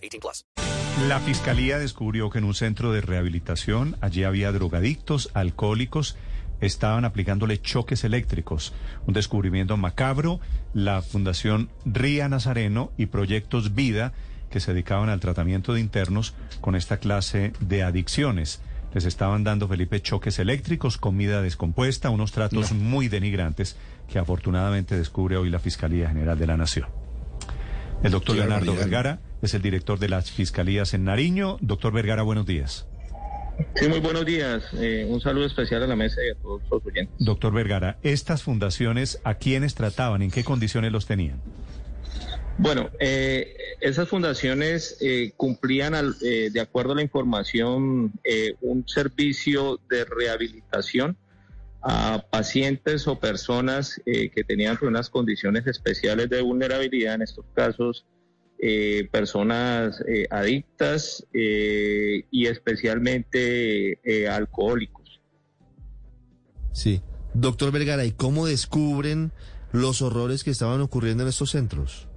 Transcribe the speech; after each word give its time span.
18 0.00 0.20
plus. 0.20 0.46
La 1.08 1.20
fiscalía 1.20 1.78
descubrió 1.78 2.30
que 2.30 2.38
en 2.38 2.44
un 2.44 2.54
centro 2.54 2.92
de 2.92 3.00
rehabilitación 3.00 3.96
allí 4.00 4.24
había 4.24 4.52
drogadictos, 4.52 5.30
alcohólicos, 5.34 6.16
estaban 6.60 7.04
aplicándole 7.04 7.60
choques 7.60 8.04
eléctricos. 8.04 8.74
Un 9.06 9.14
descubrimiento 9.14 9.76
macabro. 9.76 10.40
La 10.74 11.02
Fundación 11.02 11.70
Ría 11.84 12.28
Nazareno 12.28 12.92
y 12.98 13.06
Proyectos 13.06 13.74
Vida 13.74 14.12
que 14.50 14.60
se 14.60 14.72
dedicaban 14.72 15.08
al 15.08 15.20
tratamiento 15.20 15.72
de 15.72 15.80
internos 15.80 16.34
con 16.60 16.74
esta 16.74 16.98
clase 16.98 17.52
de 17.60 17.82
adicciones 17.82 18.60
les 18.92 19.04
estaban 19.04 19.44
dando, 19.44 19.68
Felipe, 19.68 20.02
choques 20.02 20.38
eléctricos, 20.38 20.98
comida 20.98 21.42
descompuesta, 21.42 22.10
unos 22.10 22.32
tratos 22.32 22.72
muy 22.72 23.08
denigrantes 23.08 23.76
que 24.08 24.18
afortunadamente 24.18 24.96
descubre 24.96 25.36
hoy 25.36 25.48
la 25.48 25.60
Fiscalía 25.60 26.08
General 26.08 26.36
de 26.36 26.46
la 26.46 26.56
Nación. 26.56 26.88
El 28.02 28.10
doctor 28.10 28.36
Leonardo 28.36 28.74
Vergara 28.74 29.20
es 29.42 29.54
el 29.54 29.62
director 29.62 29.98
de 29.98 30.08
las 30.08 30.30
Fiscalías 30.30 30.94
en 30.94 31.04
Nariño. 31.04 31.58
Doctor 31.60 31.92
Vergara, 31.92 32.22
buenos 32.22 32.46
días. 32.46 32.86
Sí, 33.74 33.88
muy 33.88 34.00
buenos 34.00 34.24
días. 34.24 34.62
Eh, 34.74 35.06
un 35.08 35.20
saludo 35.20 35.46
especial 35.46 35.82
a 35.82 35.86
la 35.86 35.96
mesa 35.96 36.20
y 36.26 36.30
a 36.30 36.34
todos 36.40 36.62
los 36.70 36.84
oyentes. 36.84 37.14
Doctor 37.18 37.52
Vergara, 37.52 37.98
¿estas 38.02 38.42
fundaciones 38.42 39.20
a 39.24 39.34
quiénes 39.34 39.74
trataban? 39.74 40.22
¿En 40.22 40.30
qué 40.30 40.44
condiciones 40.44 40.92
los 40.92 41.06
tenían? 41.06 41.40
Bueno, 42.62 42.90
eh, 42.98 43.56
esas 43.80 44.06
fundaciones 44.06 44.98
eh, 45.00 45.32
cumplían, 45.34 45.94
eh, 46.22 46.50
de 46.52 46.60
acuerdo 46.60 46.92
a 46.92 46.96
la 46.96 47.00
información, 47.00 48.12
un 48.60 48.84
servicio 48.86 49.80
de 49.88 50.04
rehabilitación 50.04 51.16
a 51.80 52.22
pacientes 52.30 53.08
o 53.08 53.18
personas 53.18 53.98
que 54.04 54.44
tenían 54.46 54.76
unas 54.82 55.08
condiciones 55.08 55.66
especiales 55.66 56.28
de 56.28 56.42
vulnerabilidad, 56.42 57.14
en 57.14 57.22
estos 57.22 57.46
casos 57.54 58.04
personas 59.10 60.02
adictas 60.30 61.26
y 61.32 62.46
especialmente 62.46 63.98
alcohólicos. 64.28 65.20
Sí. 66.72 67.02
Doctor 67.34 67.72
Vergara, 67.72 68.04
¿y 68.04 68.12
cómo 68.12 68.46
descubren 68.46 69.32
los 69.72 70.02
horrores 70.02 70.44
que 70.44 70.50
estaban 70.50 70.80
ocurriendo 70.80 71.22
en 71.22 71.28
estos 71.28 71.50
centros? 71.50 72.08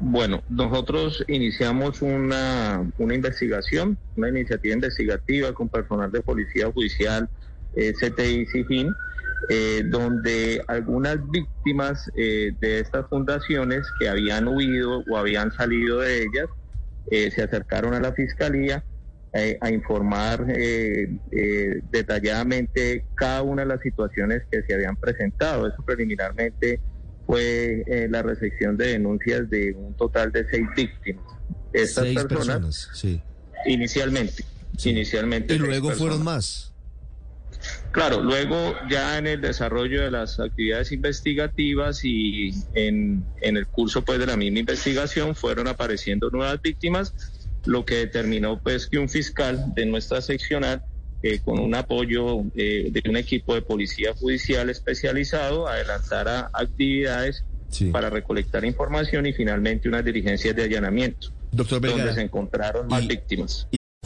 Bueno, 0.00 0.42
nosotros 0.48 1.22
iniciamos 1.28 2.00
una, 2.00 2.90
una 2.96 3.14
investigación, 3.14 3.98
una 4.16 4.30
iniciativa 4.30 4.74
investigativa 4.74 5.52
con 5.52 5.68
personal 5.68 6.10
de 6.10 6.22
Policía 6.22 6.72
Judicial, 6.72 7.28
eh, 7.76 7.92
CTI 7.92 8.40
y 8.40 8.46
CIFIN, 8.46 8.94
eh, 9.52 9.82
donde 9.84 10.62
algunas 10.68 11.18
víctimas 11.30 12.10
eh, 12.16 12.52
de 12.60 12.80
estas 12.80 13.06
fundaciones 13.08 13.86
que 13.98 14.08
habían 14.08 14.48
huido 14.48 15.04
o 15.10 15.16
habían 15.16 15.52
salido 15.52 16.00
de 16.00 16.22
ellas 16.22 16.48
se 17.10 17.42
acercaron 17.42 17.92
a 17.94 18.00
la 18.00 18.12
Fiscalía 18.12 18.84
a 19.60 19.70
informar 19.70 20.46
detalladamente 21.90 23.04
cada 23.16 23.42
una 23.42 23.62
de 23.62 23.68
las 23.68 23.80
situaciones 23.80 24.44
que 24.50 24.62
se 24.62 24.72
habían 24.72 24.96
presentado. 24.96 25.66
Eso 25.66 25.82
preliminarmente 25.84 26.80
fue 27.26 27.82
eh, 27.86 28.08
la 28.10 28.22
recepción 28.22 28.76
de 28.76 28.88
denuncias 28.88 29.48
de 29.48 29.72
un 29.72 29.94
total 29.94 30.32
de 30.32 30.46
seis 30.50 30.66
víctimas. 30.76 31.24
Estas 31.72 32.04
seis 32.04 32.24
personas, 32.24 32.90
sí. 32.92 33.22
Inicialmente, 33.66 34.44
inicialmente. 34.84 35.54
Y 35.54 35.58
luego 35.58 35.90
fueron 35.92 36.22
más. 36.22 36.71
Claro, 37.92 38.22
luego 38.22 38.74
ya 38.90 39.18
en 39.18 39.26
el 39.26 39.40
desarrollo 39.40 40.02
de 40.02 40.10
las 40.10 40.40
actividades 40.40 40.92
investigativas 40.92 42.04
y 42.04 42.50
en, 42.74 43.24
en 43.40 43.56
el 43.56 43.66
curso 43.66 44.02
pues 44.02 44.18
de 44.18 44.26
la 44.26 44.36
misma 44.36 44.60
investigación 44.60 45.34
fueron 45.34 45.68
apareciendo 45.68 46.30
nuevas 46.30 46.60
víctimas, 46.60 47.14
lo 47.64 47.84
que 47.84 47.96
determinó 47.96 48.58
pues 48.60 48.86
que 48.86 48.98
un 48.98 49.08
fiscal 49.08 49.74
de 49.74 49.86
nuestra 49.86 50.20
seccional 50.20 50.82
con 51.44 51.58
un 51.58 51.74
apoyo 51.74 52.44
eh, 52.56 52.90
de 52.90 53.02
un 53.08 53.16
equipo 53.16 53.54
de 53.54 53.62
policía 53.62 54.12
judicial 54.14 54.70
especializado, 54.70 55.68
adelantara 55.68 56.50
actividades 56.52 57.44
para 57.90 58.10
recolectar 58.10 58.64
información 58.64 59.26
y 59.26 59.32
finalmente 59.32 59.88
unas 59.88 60.04
diligencias 60.04 60.54
de 60.54 60.64
allanamiento, 60.64 61.28
Doctor 61.52 61.80
donde 61.80 62.12
se 62.12 62.22
encontraron 62.22 62.86
más 62.88 63.06
víctimas. 63.06 63.68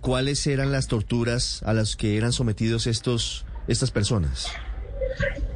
¿Cuáles 0.00 0.46
eran 0.46 0.72
las 0.72 0.88
torturas 0.88 1.62
a 1.64 1.72
las 1.72 1.96
que 1.96 2.16
eran 2.16 2.32
sometidos 2.32 2.86
estos 2.86 3.44
estas 3.68 3.90
personas? 3.90 4.48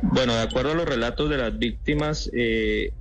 Bueno, 0.02 0.34
de 0.34 0.42
acuerdo 0.42 0.72
a 0.72 0.74
los 0.74 0.86
relatos 0.86 1.30
de 1.30 1.38
las 1.38 1.58
víctimas, 1.58 2.30
eh, 2.32 2.92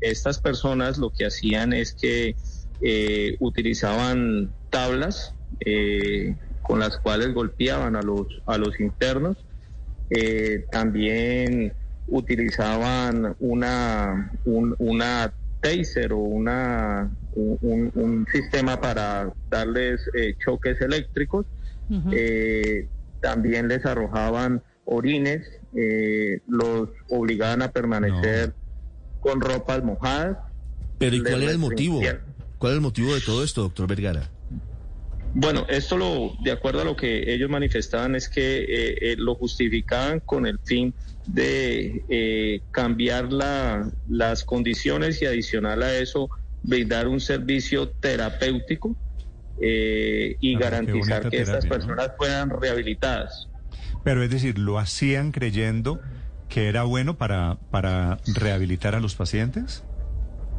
estas 0.00 0.38
personas 0.38 0.98
lo 0.98 1.10
que 1.10 1.26
hacían 1.26 1.72
es 1.72 1.94
que 1.94 2.36
eh, 2.82 3.36
utilizaban 3.40 4.52
tablas 4.70 5.34
eh, 5.60 6.36
con 6.62 6.78
las 6.78 6.98
cuales 6.98 7.32
golpeaban 7.32 7.96
a 7.96 8.02
los, 8.02 8.26
a 8.46 8.58
los 8.58 8.78
internos. 8.80 9.36
también 10.70 11.72
utilizaban 12.08 13.34
una, 13.40 14.32
una 14.44 15.32
taser 15.60 16.12
o 16.12 16.18
una, 16.18 17.10
un, 17.36 18.26
sistema 18.32 18.80
para 18.80 19.32
darles 19.50 20.00
choques 20.44 20.80
eléctricos 20.80 21.46
también 23.20 23.68
les 23.68 23.84
arrojaban 23.84 24.62
orines, 24.84 25.46
eh, 25.74 26.40
los 26.48 26.88
obligaban 27.10 27.62
a 27.62 27.72
permanecer 27.72 28.54
con 29.20 29.40
ropas 29.40 29.82
mojadas. 29.82 30.38
Pero 30.98 31.16
¿y 31.16 31.22
cuál 31.22 31.42
era 31.42 31.52
el 31.52 31.58
motivo? 31.58 32.00
¿Cuál 32.58 32.72
es 32.72 32.76
el 32.76 32.82
motivo 32.82 33.14
de 33.14 33.20
todo 33.20 33.44
esto, 33.44 33.62
doctor 33.62 33.86
Vergara? 33.88 34.30
Bueno, 35.34 35.66
esto 35.68 35.98
lo, 35.98 36.32
de 36.42 36.52
acuerdo 36.52 36.80
a 36.80 36.84
lo 36.84 36.96
que 36.96 37.34
ellos 37.34 37.50
manifestaban 37.50 38.14
es 38.14 38.28
que 38.28 38.58
eh, 38.58 38.98
eh, 39.00 39.16
lo 39.18 39.34
justificaban 39.34 40.20
con 40.20 40.46
el 40.46 40.58
fin 40.64 40.94
de 41.26 42.62
cambiar 42.70 43.32
la, 43.32 43.90
las 44.08 44.44
condiciones 44.44 45.20
y 45.20 45.26
adicional 45.26 45.82
a 45.82 45.98
eso 45.98 46.30
brindar 46.66 47.08
un 47.08 47.20
servicio 47.20 47.88
terapéutico 47.88 48.96
eh, 49.60 50.36
y 50.40 50.56
garantizar 50.56 51.28
que 51.30 51.40
estas 51.40 51.66
personas 51.66 52.10
puedan 52.18 52.50
rehabilitadas. 52.50 53.48
Pero 54.04 54.22
es 54.22 54.30
decir, 54.30 54.58
¿lo 54.58 54.78
hacían 54.78 55.32
creyendo 55.32 56.00
que 56.48 56.68
era 56.68 56.82
bueno 56.84 57.16
para, 57.16 57.58
para 57.70 58.18
rehabilitar 58.34 58.94
a 58.94 59.00
los 59.00 59.14
pacientes? 59.14 59.84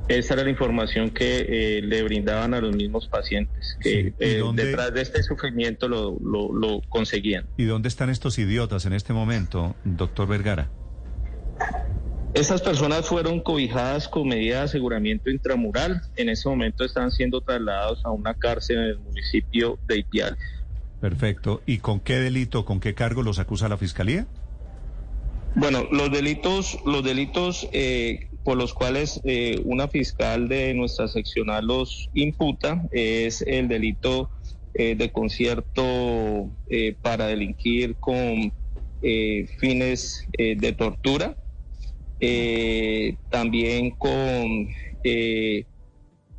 Esa 0.07 0.35
era 0.35 0.43
la 0.43 0.49
información 0.49 1.09
que 1.09 1.45
eh, 1.49 1.81
le 1.81 2.01
brindaban 2.03 2.53
a 2.53 2.61
los 2.61 2.73
mismos 2.73 3.09
pacientes, 3.09 3.77
que 3.81 4.13
eh, 4.19 4.41
detrás 4.53 4.93
de 4.93 5.01
este 5.01 5.21
sufrimiento 5.21 5.89
lo, 5.89 6.17
lo, 6.21 6.53
lo 6.53 6.81
conseguían. 6.87 7.45
¿Y 7.57 7.65
dónde 7.65 7.89
están 7.89 8.09
estos 8.09 8.39
idiotas 8.39 8.85
en 8.85 8.93
este 8.93 9.11
momento, 9.11 9.75
doctor 9.83 10.29
Vergara? 10.29 10.69
Estas 12.37 12.61
personas 12.61 13.07
fueron 13.07 13.39
cobijadas 13.39 14.07
con 14.07 14.27
medida 14.27 14.59
de 14.59 14.65
aseguramiento 14.65 15.31
intramural. 15.31 16.03
En 16.17 16.29
ese 16.29 16.47
momento 16.47 16.83
están 16.83 17.09
siendo 17.09 17.41
trasladados 17.41 18.05
a 18.05 18.11
una 18.11 18.35
cárcel 18.35 18.77
en 18.77 18.83
el 18.83 18.99
municipio 18.99 19.79
de 19.87 19.97
Ipiales. 19.97 20.39
Perfecto. 21.01 21.63
¿Y 21.65 21.79
con 21.79 21.99
qué 21.99 22.19
delito, 22.19 22.63
con 22.63 22.79
qué 22.79 22.93
cargo 22.93 23.23
los 23.23 23.39
acusa 23.39 23.67
la 23.67 23.77
fiscalía? 23.77 24.27
Bueno, 25.55 25.87
los 25.91 26.11
delitos, 26.11 26.77
los 26.85 27.03
delitos 27.03 27.67
eh, 27.71 28.29
por 28.43 28.55
los 28.55 28.75
cuales 28.75 29.19
eh, 29.23 29.59
una 29.65 29.87
fiscal 29.87 30.47
de 30.47 30.75
nuestra 30.75 31.07
seccional 31.07 31.65
los 31.65 32.07
imputa 32.13 32.83
es 32.91 33.41
el 33.41 33.67
delito 33.67 34.29
eh, 34.75 34.93
de 34.95 35.11
concierto 35.11 36.51
eh, 36.69 36.95
para 37.01 37.25
delinquir 37.25 37.95
con 37.95 38.53
eh, 39.01 39.47
fines 39.57 40.27
de 40.37 40.71
tortura, 40.73 41.35
eh, 42.19 43.15
también 43.29 43.91
con 43.91 44.69
eh, 45.03 45.65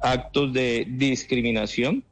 actos 0.01 0.53
de 0.53 0.87
discriminación. 0.89 2.05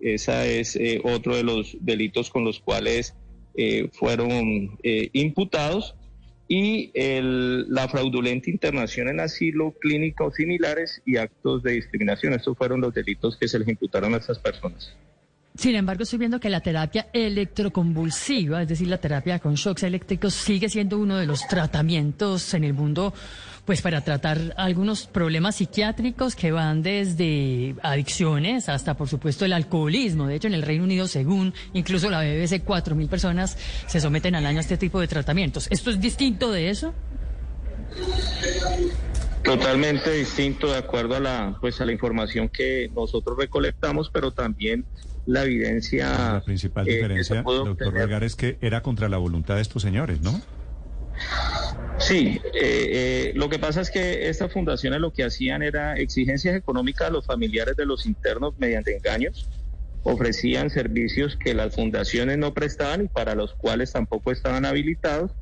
Esa 0.00 0.46
es 0.46 0.76
eh, 0.76 1.00
otro 1.04 1.36
de 1.36 1.42
los 1.42 1.76
delitos 1.80 2.30
con 2.30 2.44
los 2.44 2.60
cuales 2.60 3.14
eh, 3.54 3.88
fueron 3.92 4.76
eh, 4.82 5.08
imputados 5.14 5.94
y 6.48 6.90
el- 6.94 7.72
la 7.72 7.88
fraudulenta 7.88 8.50
internación 8.50 9.08
en 9.08 9.20
asilo, 9.20 9.74
clínica 9.80 10.24
o 10.24 10.30
similares 10.30 11.02
y 11.06 11.16
actos 11.16 11.62
de 11.62 11.72
discriminación. 11.72 12.34
Estos 12.34 12.56
fueron 12.56 12.80
los 12.82 12.92
delitos 12.94 13.36
que 13.36 13.48
se 13.48 13.58
les 13.58 13.66
imputaron 13.68 14.14
a 14.14 14.18
estas 14.18 14.38
personas. 14.38 14.94
Sin 15.56 15.74
embargo, 15.74 16.02
estoy 16.02 16.18
viendo 16.18 16.38
que 16.38 16.50
la 16.50 16.60
terapia 16.60 17.08
electroconvulsiva, 17.12 18.62
es 18.62 18.68
decir, 18.68 18.88
la 18.88 18.98
terapia 18.98 19.38
con 19.38 19.54
shocks 19.54 19.84
eléctricos, 19.84 20.34
sigue 20.34 20.68
siendo 20.68 20.98
uno 20.98 21.16
de 21.16 21.26
los 21.26 21.46
tratamientos 21.48 22.52
en 22.52 22.64
el 22.64 22.74
mundo, 22.74 23.14
pues 23.64 23.80
para 23.80 24.02
tratar 24.02 24.54
algunos 24.58 25.06
problemas 25.06 25.56
psiquiátricos 25.56 26.36
que 26.36 26.52
van 26.52 26.82
desde 26.82 27.74
adicciones 27.82 28.68
hasta, 28.68 28.96
por 28.96 29.08
supuesto, 29.08 29.46
el 29.46 29.54
alcoholismo. 29.54 30.26
De 30.26 30.36
hecho, 30.36 30.48
en 30.48 30.54
el 30.54 30.62
Reino 30.62 30.84
Unido, 30.84 31.08
según 31.08 31.54
incluso 31.72 32.10
la 32.10 32.20
BBC, 32.20 32.62
4.000 32.64 33.08
personas 33.08 33.56
se 33.86 34.00
someten 34.00 34.34
al 34.34 34.44
año 34.44 34.58
a 34.58 34.60
este 34.60 34.76
tipo 34.76 35.00
de 35.00 35.08
tratamientos. 35.08 35.68
¿Esto 35.70 35.90
es 35.90 36.00
distinto 36.00 36.52
de 36.52 36.68
eso? 36.68 36.92
Totalmente 39.46 40.10
distinto 40.10 40.72
de 40.72 40.78
acuerdo 40.78 41.14
a 41.14 41.20
la 41.20 41.56
pues 41.60 41.80
a 41.80 41.86
la 41.86 41.92
información 41.92 42.48
que 42.48 42.90
nosotros 42.94 43.38
recolectamos, 43.38 44.10
pero 44.10 44.32
también 44.32 44.84
la 45.24 45.44
evidencia 45.44 46.10
La 46.10 46.42
principal 46.44 46.86
eh, 46.88 46.90
se 46.90 46.96
diferencia, 46.96 47.42
doctor. 47.42 47.92
Vergara, 47.92 48.26
es 48.26 48.34
que 48.34 48.58
era 48.60 48.82
contra 48.82 49.08
la 49.08 49.18
voluntad 49.18 49.54
de 49.54 49.62
estos 49.62 49.82
señores, 49.82 50.20
¿no? 50.20 50.40
Sí, 51.98 52.40
eh, 52.54 52.60
eh, 52.60 53.32
lo 53.34 53.48
que 53.48 53.58
pasa 53.58 53.80
es 53.80 53.90
que 53.90 54.28
estas 54.28 54.52
fundaciones 54.52 55.00
lo 55.00 55.12
que 55.12 55.24
hacían 55.24 55.62
era 55.62 55.96
exigencias 55.96 56.54
económicas 56.54 57.08
a 57.08 57.10
los 57.10 57.24
familiares 57.24 57.76
de 57.76 57.86
los 57.86 58.04
internos 58.04 58.54
mediante 58.58 58.94
engaños, 58.94 59.48
ofrecían 60.02 60.70
servicios 60.70 61.36
que 61.36 61.54
las 61.54 61.74
fundaciones 61.74 62.36
no 62.36 62.52
prestaban 62.52 63.04
y 63.04 63.08
para 63.08 63.34
los 63.34 63.54
cuales 63.54 63.92
tampoco 63.92 64.30
estaban 64.30 64.64
habilitados 64.64 65.32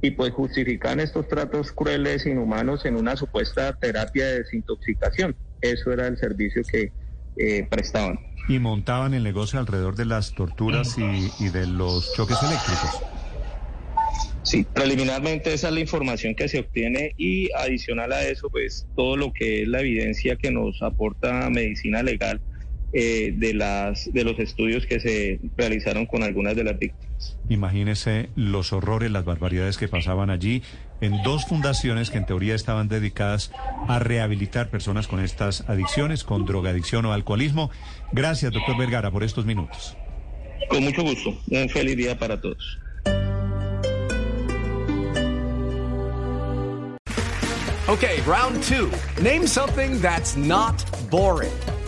y 0.00 0.12
pues 0.12 0.32
justificaban 0.32 1.00
estos 1.00 1.26
tratos 1.28 1.72
crueles, 1.72 2.26
inhumanos 2.26 2.84
en 2.84 2.96
una 2.96 3.16
supuesta 3.16 3.72
terapia 3.74 4.26
de 4.26 4.38
desintoxicación. 4.38 5.36
Eso 5.60 5.92
era 5.92 6.06
el 6.06 6.16
servicio 6.16 6.62
que 6.70 6.92
eh, 7.36 7.66
prestaban. 7.68 8.18
Y 8.48 8.58
montaban 8.58 9.14
el 9.14 9.24
negocio 9.24 9.58
alrededor 9.58 9.96
de 9.96 10.04
las 10.04 10.34
torturas 10.34 10.96
y, 10.98 11.30
y 11.44 11.48
de 11.50 11.66
los 11.66 12.14
choques 12.14 12.38
eléctricos. 12.42 13.02
Sí, 14.42 14.64
preliminarmente 14.72 15.52
esa 15.52 15.68
es 15.68 15.74
la 15.74 15.80
información 15.80 16.34
que 16.34 16.48
se 16.48 16.60
obtiene 16.60 17.12
y 17.18 17.50
adicional 17.52 18.12
a 18.12 18.26
eso, 18.26 18.48
pues 18.48 18.86
todo 18.96 19.16
lo 19.16 19.32
que 19.32 19.62
es 19.62 19.68
la 19.68 19.80
evidencia 19.80 20.36
que 20.36 20.50
nos 20.50 20.80
aporta 20.80 21.50
medicina 21.50 22.02
legal 22.02 22.40
eh, 22.92 23.34
de 23.36 23.54
las 23.54 24.12
de 24.12 24.24
los 24.24 24.38
estudios 24.38 24.86
que 24.86 25.00
se 25.00 25.40
realizaron 25.56 26.06
con 26.06 26.22
algunas 26.22 26.56
de 26.56 26.64
las 26.64 26.78
víctimas. 26.78 27.36
Imagínese 27.48 28.30
los 28.36 28.72
horrores, 28.72 29.10
las 29.10 29.24
barbaridades 29.24 29.76
que 29.76 29.88
pasaban 29.88 30.30
allí 30.30 30.62
en 31.00 31.22
dos 31.22 31.46
fundaciones 31.46 32.10
que 32.10 32.18
en 32.18 32.26
teoría 32.26 32.54
estaban 32.54 32.88
dedicadas 32.88 33.52
a 33.88 33.98
rehabilitar 33.98 34.70
personas 34.70 35.06
con 35.06 35.20
estas 35.20 35.68
adicciones, 35.68 36.24
con 36.24 36.46
drogadicción 36.46 37.04
o 37.06 37.12
alcoholismo. 37.12 37.70
Gracias, 38.12 38.52
doctor 38.52 38.76
Vergara, 38.76 39.10
por 39.10 39.22
estos 39.22 39.44
minutos. 39.44 39.96
Con 40.68 40.84
mucho 40.84 41.02
gusto. 41.02 41.38
Un 41.50 41.68
feliz 41.68 41.96
día 41.96 42.18
para 42.18 42.40
todos. 42.40 42.78
Okay, 47.88 48.20
round 48.26 48.62
two. 48.62 48.90
Name 49.22 49.46
something 49.46 49.98
that's 50.02 50.36
not 50.36 50.84
boring. 51.10 51.50